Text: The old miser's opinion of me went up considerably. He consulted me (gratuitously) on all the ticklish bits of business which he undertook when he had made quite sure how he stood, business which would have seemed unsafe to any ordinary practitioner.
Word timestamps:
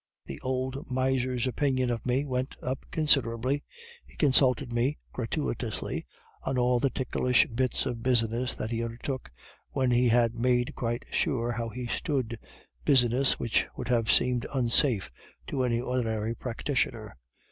The 0.25 0.41
old 0.41 0.89
miser's 0.89 1.45
opinion 1.45 1.91
of 1.91 2.07
me 2.07 2.25
went 2.25 2.55
up 2.59 2.87
considerably. 2.89 3.63
He 4.03 4.15
consulted 4.15 4.73
me 4.73 4.97
(gratuitously) 5.13 6.07
on 6.41 6.57
all 6.57 6.79
the 6.79 6.89
ticklish 6.89 7.45
bits 7.45 7.85
of 7.85 8.01
business 8.01 8.57
which 8.57 8.71
he 8.71 8.83
undertook 8.83 9.29
when 9.73 9.91
he 9.91 10.07
had 10.09 10.33
made 10.33 10.73
quite 10.73 11.05
sure 11.11 11.51
how 11.51 11.69
he 11.69 11.85
stood, 11.85 12.39
business 12.83 13.37
which 13.37 13.67
would 13.77 13.89
have 13.89 14.11
seemed 14.11 14.47
unsafe 14.51 15.11
to 15.45 15.61
any 15.61 15.79
ordinary 15.79 16.33
practitioner. 16.33 17.15